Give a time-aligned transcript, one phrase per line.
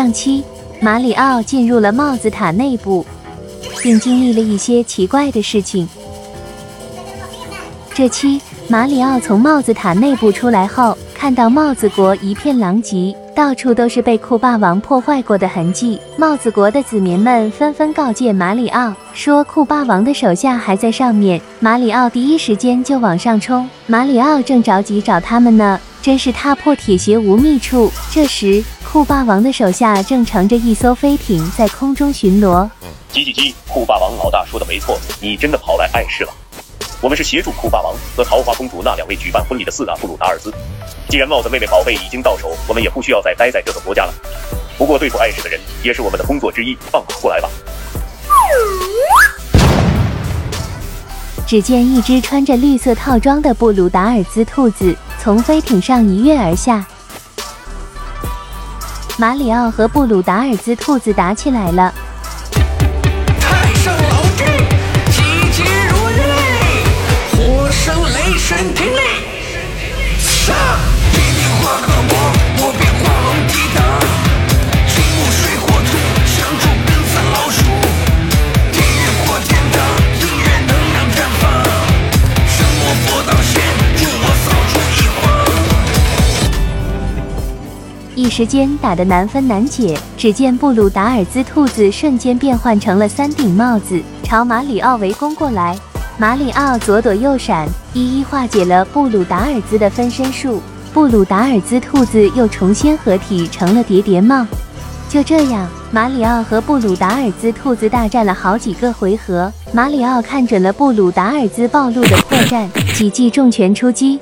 [0.00, 0.42] 上期，
[0.80, 3.04] 马里奥进入了帽子塔内部，
[3.82, 5.86] 并经历了一些奇怪的事情。
[7.92, 16.00] 这期，马里奥从帽子塔内部出来后，看到帽子国一片狼藉，到处都是被酷霸王破坏过的痕迹。
[16.16, 21.38] 帽子国的子民们纷纷告诫马里奥，说酷霸王的手下还在上面。
[21.58, 25.78] 马里奥第一时间就往上冲，马里奥正着急找他们呢。
[26.02, 27.92] 真是踏破铁鞋无觅处。
[28.10, 32.68] 这时，酷霸王的手下正乘着一艘飞艇在空中巡逻。
[33.12, 36.32] 叽叽叽，酷霸王老大说的没错，你真的跑来碍事了。
[37.00, 40.52] 我们是协助酷霸王和桃花公主那两位举办婚礼的四大布鲁达尔兹。
[41.08, 44.12] 既然帽子妹妹宝贝已经到手，我们也不需要再待在这个国家了。
[44.76, 47.48] 不过对付碍事的人也是我们的工作之一，放马过来吧。
[51.46, 56.84] 只见一只穿着绿色套装的布鲁达尔兹兔子从飞艇上一跃而下，
[59.20, 61.92] 马里奥和布鲁达尔兹兔子打起来了。
[88.30, 89.98] 时间打得难分难解。
[90.16, 95.76] 只见布鲁达尔兹兔子瞬间变换成了三顶帽子，朝马里奥围攻过来。
[96.16, 100.62] 马里奥左躲右闪，一一化解了布鲁达尔兹的分身术。
[100.92, 104.46] 布鲁达尔兹兔子又重新合体成了叠叠帽。
[105.08, 109.52] 就这样，马里奥和布鲁达尔兹兔子大战了好几个回合。
[109.72, 114.20] 马里奥看准了布鲁达尔兹暴露的破绽，几记重拳出击。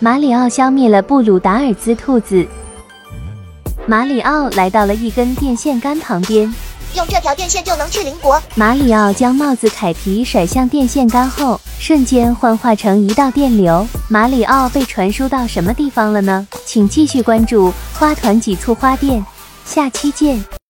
[0.00, 2.46] 马里奥消灭了布鲁达尔兹兔子。
[3.84, 6.42] 马里奥来到了一根电线杆旁边，
[6.94, 8.40] 用这条电线就能去邻国。
[8.54, 13.84] 马里奥将帽子凯皮甩向电线杆后，瞬间幻化成一道电流。
[14.08, 16.46] 马里奥被传输到什么地方了呢？
[16.64, 19.24] 请继续关注花团几簇花店，
[19.64, 20.57] 下期见。